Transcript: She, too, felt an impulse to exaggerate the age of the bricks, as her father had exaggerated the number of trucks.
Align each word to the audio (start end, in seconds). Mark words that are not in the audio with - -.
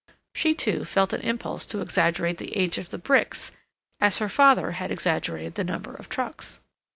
She, 0.33 0.55
too, 0.55 0.83
felt 0.83 1.13
an 1.13 1.21
impulse 1.21 1.63
to 1.67 1.79
exaggerate 1.79 2.39
the 2.39 2.57
age 2.57 2.79
of 2.79 2.89
the 2.89 2.97
bricks, 2.97 3.51
as 3.99 4.17
her 4.17 4.29
father 4.29 4.71
had 4.71 4.89
exaggerated 4.89 5.53
the 5.53 5.63
number 5.63 5.93
of 5.93 6.09
trucks. 6.09 6.59